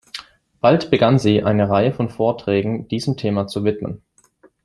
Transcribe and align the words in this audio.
Bald 0.61 0.89
begann 0.89 1.19
sie, 1.19 1.43
eine 1.43 1.69
Reihe 1.69 1.93
von 1.93 2.09
Vorträgen 2.09 2.87
diesem 2.87 3.17
Thema 3.17 3.45
zu 3.45 3.63
widmen. 3.65 4.01